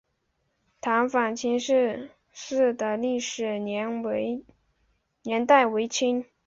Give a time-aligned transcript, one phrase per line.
[0.79, 4.01] 塘坊清真寺的历史年
[5.45, 6.25] 代为清。